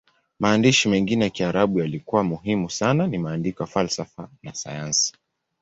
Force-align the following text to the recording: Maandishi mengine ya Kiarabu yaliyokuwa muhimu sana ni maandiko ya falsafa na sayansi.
Maandishi 0.39 0.89
mengine 0.89 1.23
ya 1.23 1.29
Kiarabu 1.29 1.79
yaliyokuwa 1.79 2.23
muhimu 2.23 2.69
sana 2.69 3.07
ni 3.07 3.17
maandiko 3.17 3.63
ya 3.63 3.67
falsafa 3.67 4.29
na 4.43 4.53
sayansi. 4.53 5.13